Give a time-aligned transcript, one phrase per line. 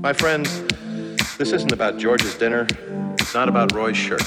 [0.00, 0.62] My friends,
[1.38, 2.68] this isn't about George's dinner.
[3.14, 4.22] It's not about Roy's shirt.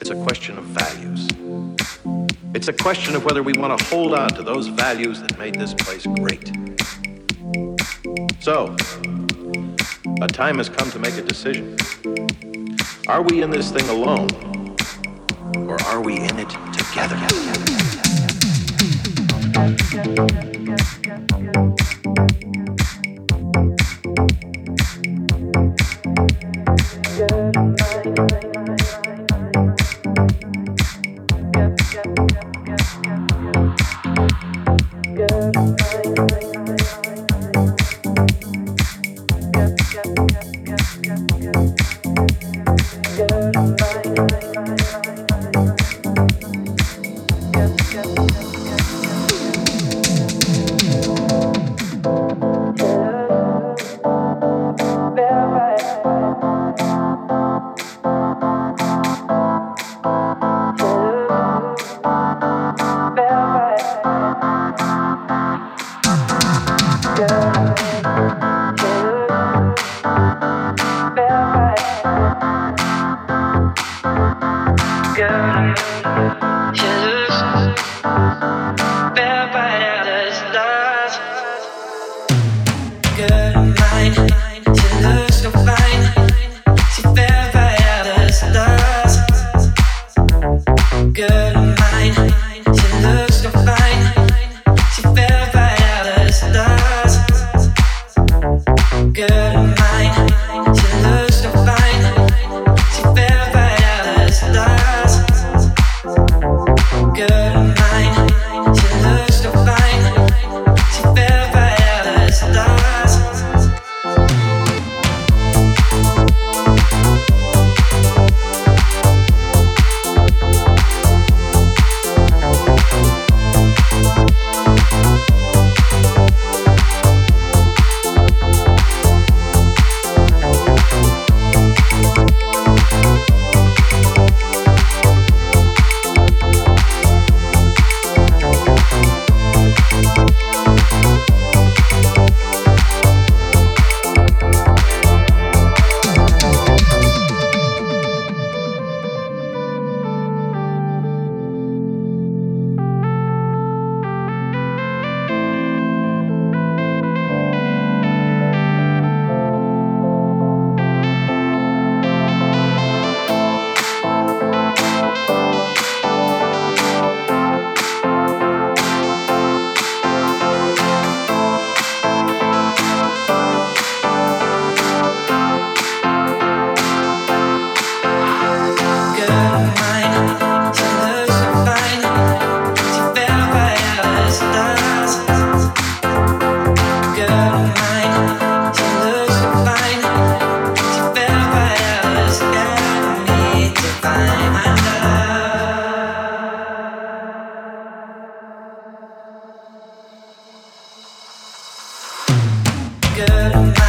[0.00, 1.28] It's a question of values.
[2.54, 5.54] It's a question of whether we want to hold on to those values that made
[5.54, 6.50] this place great.
[8.40, 8.74] So,
[10.20, 11.76] a time has come to make a decision.
[13.06, 14.28] Are we in this thing alone?
[15.68, 17.16] Or are we in it together?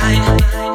[0.10, 0.69] night.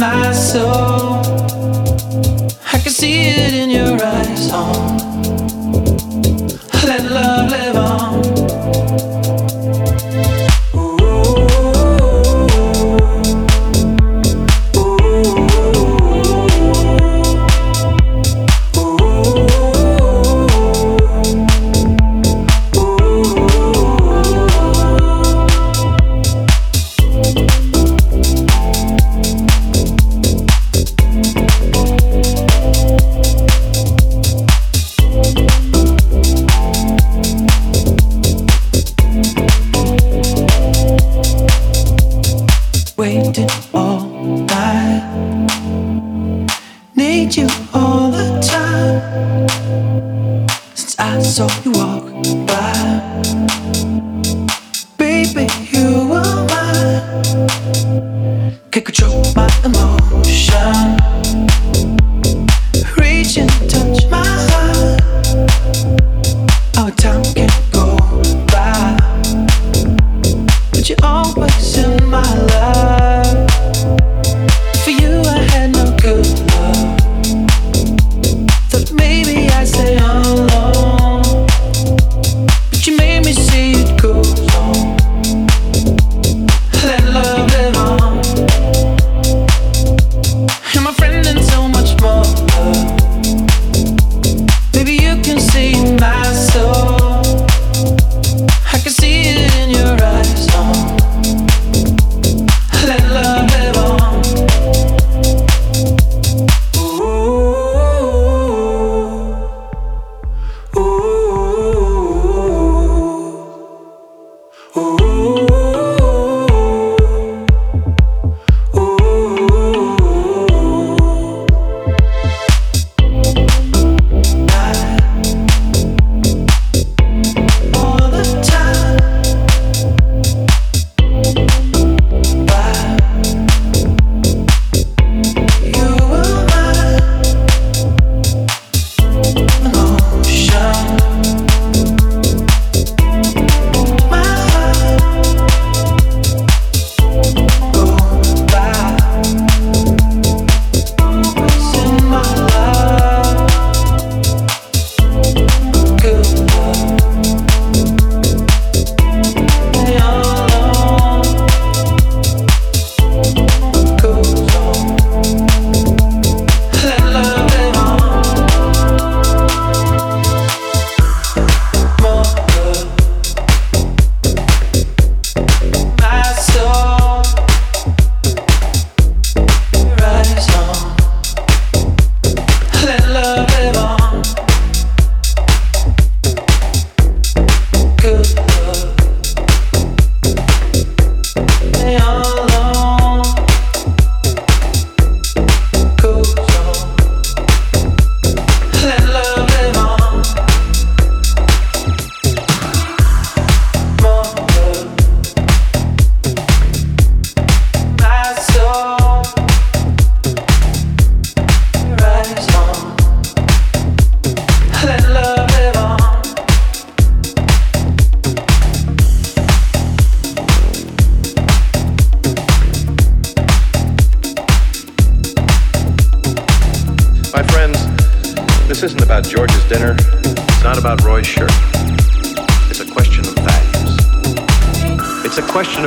[0.00, 0.89] Waiting all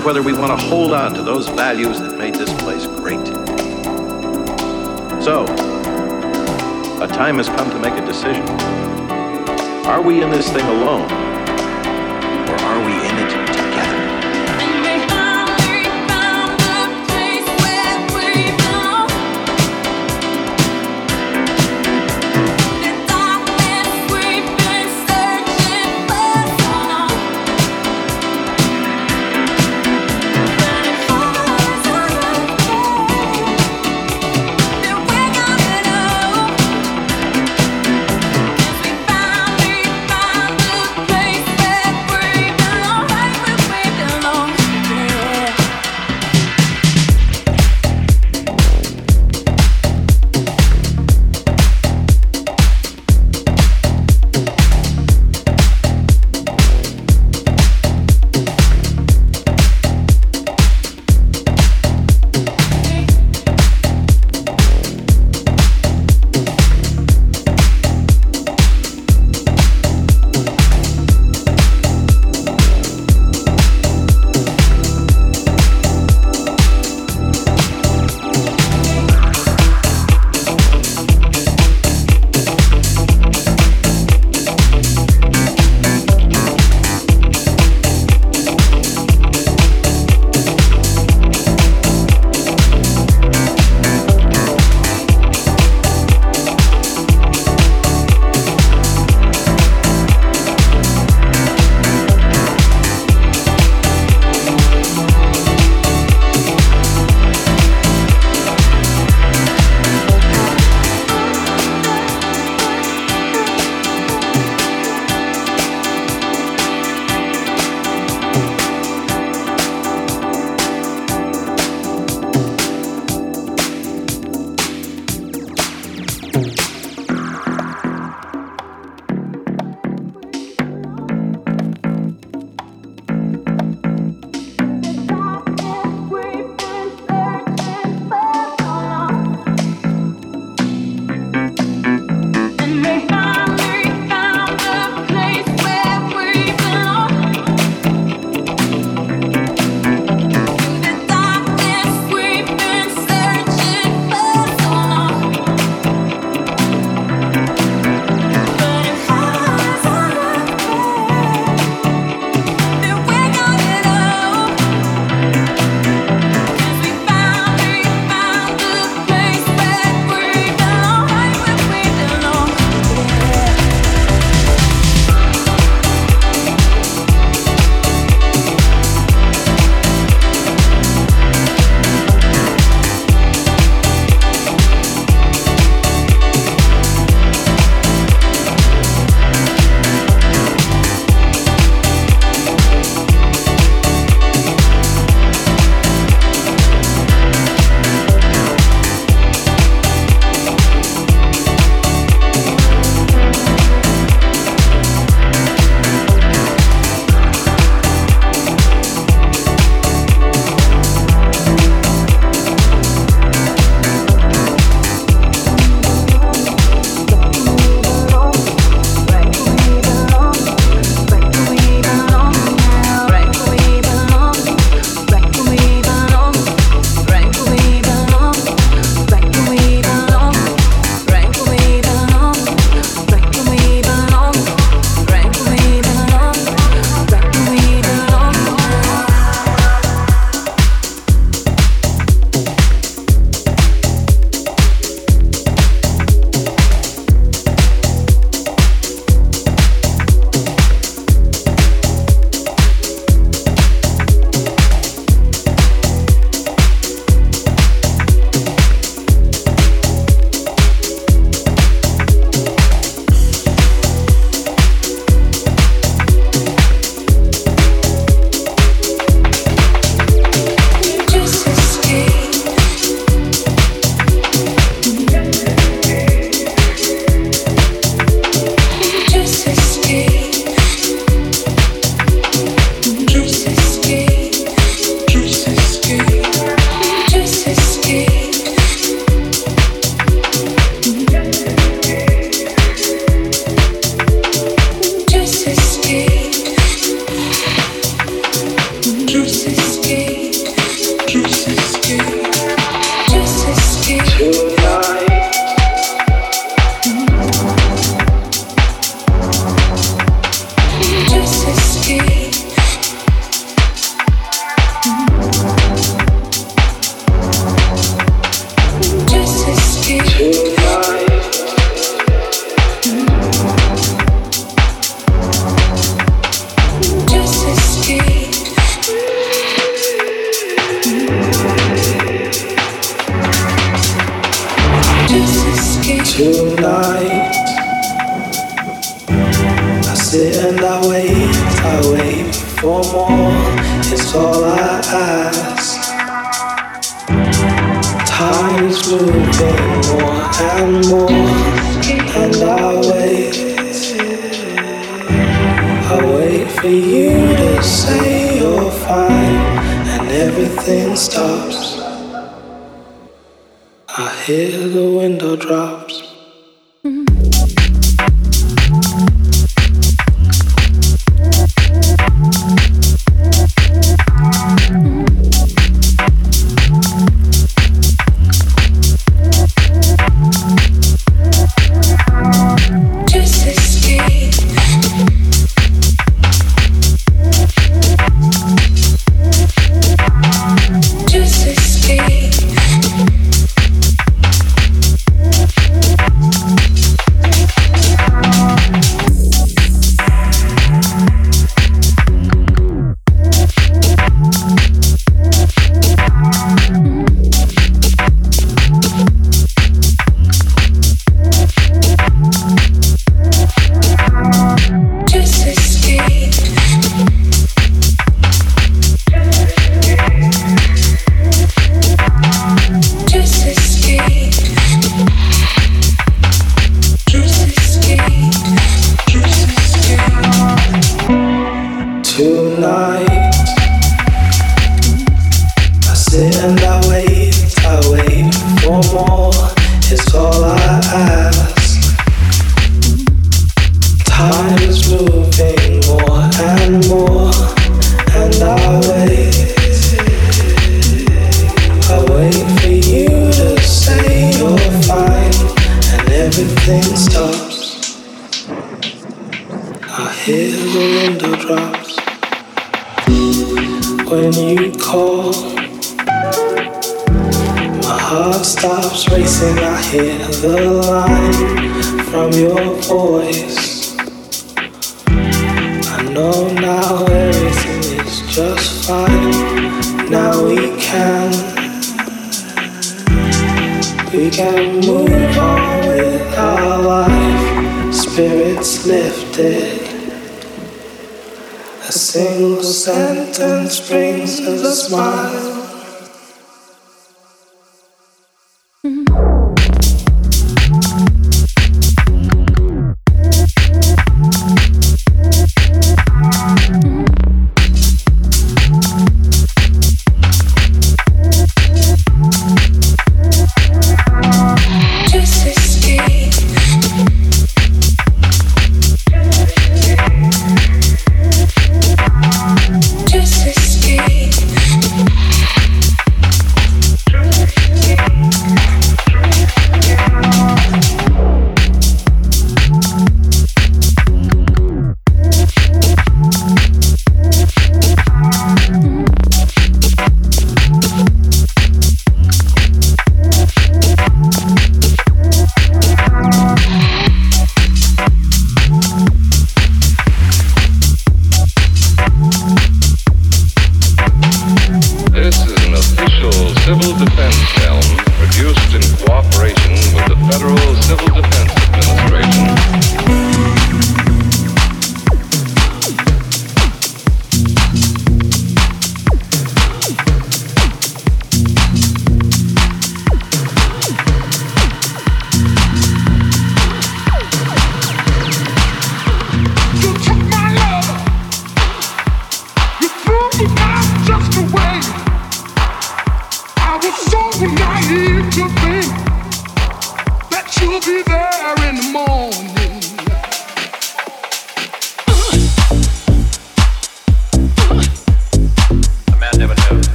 [0.00, 3.26] of whether we want to hold on to those values that made this place great.
[5.22, 5.44] So,
[7.02, 8.48] a time has come to make a decision.
[9.86, 11.29] Are we in this thing alone?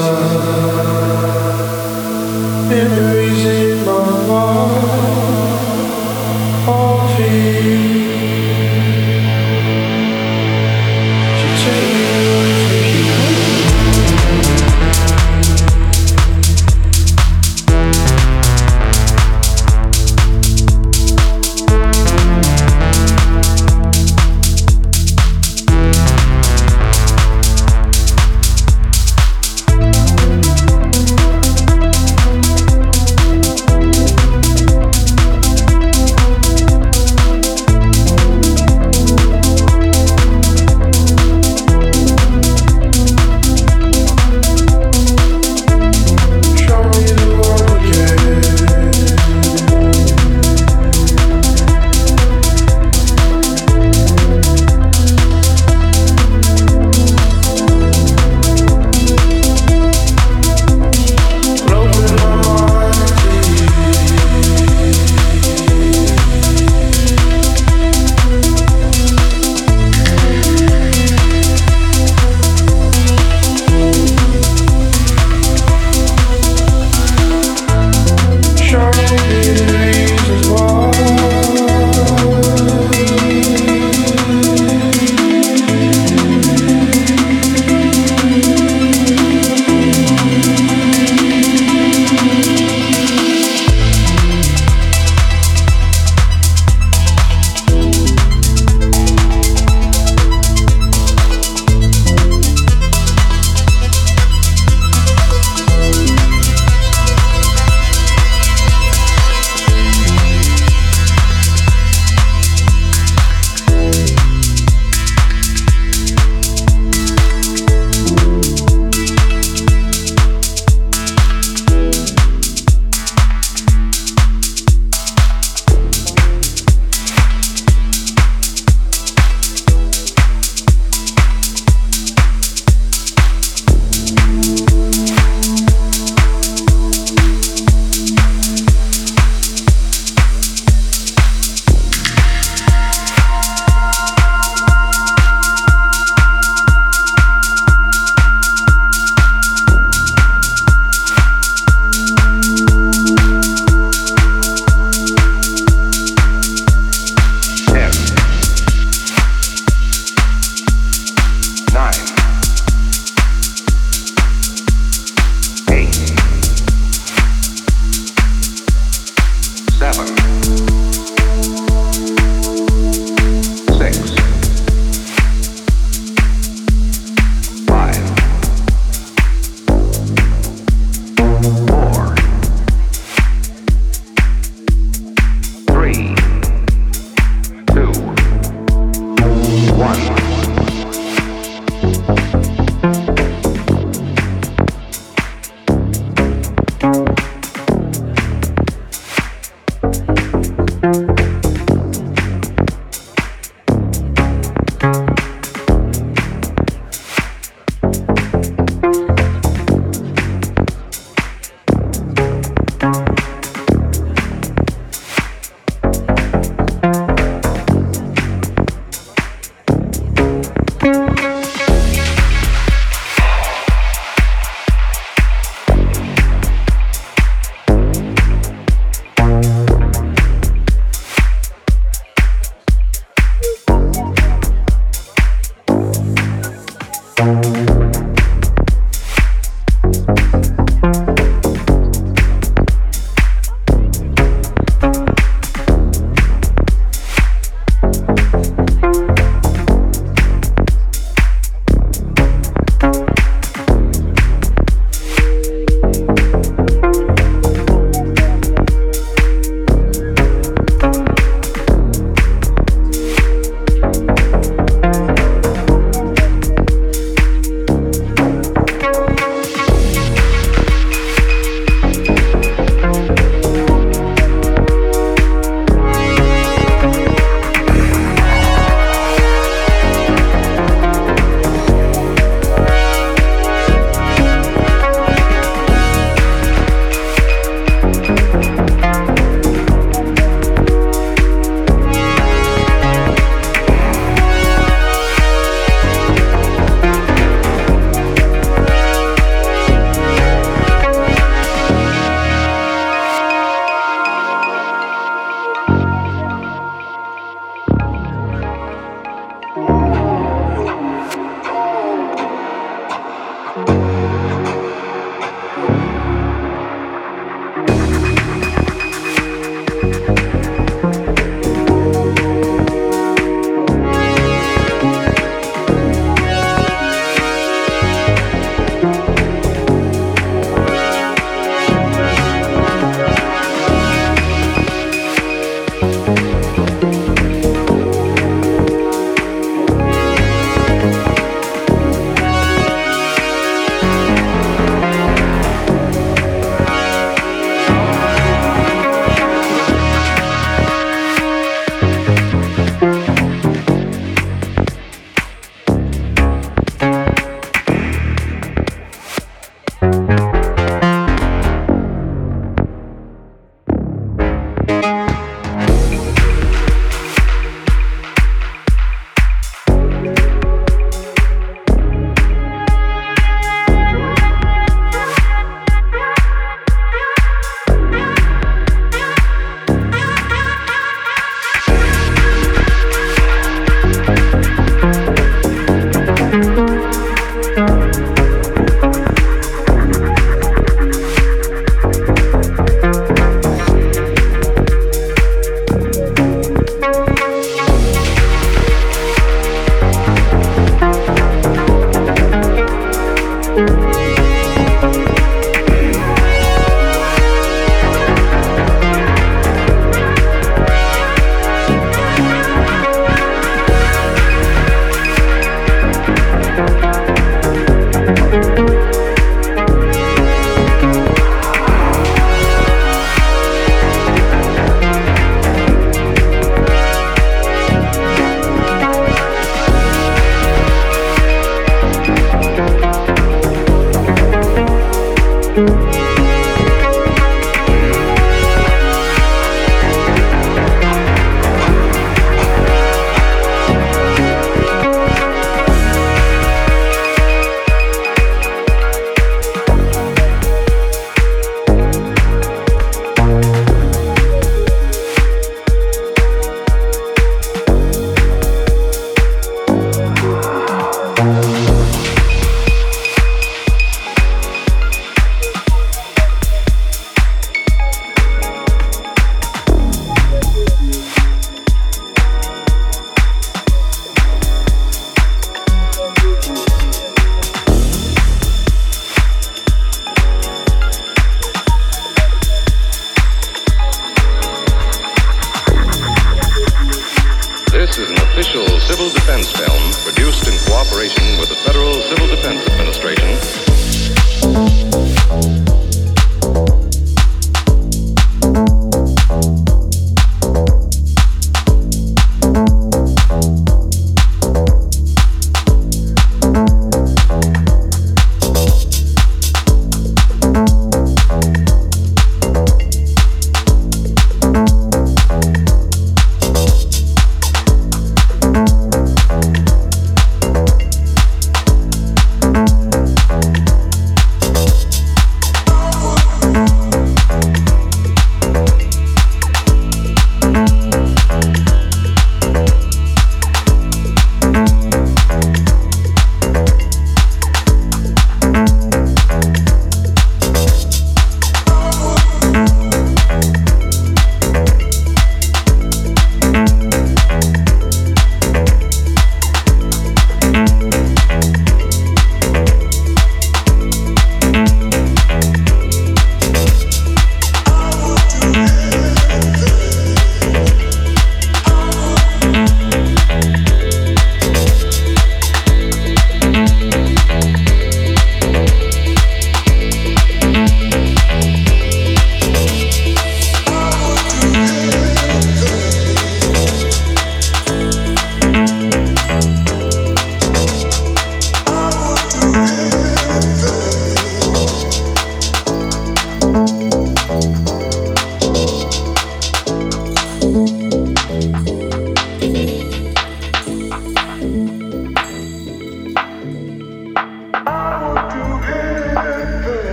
[0.00, 0.39] Have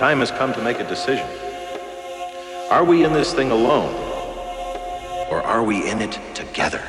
[0.00, 1.28] time has come to make a decision.
[2.70, 3.92] Are we in this thing alone?
[5.30, 6.82] Or are we in it together?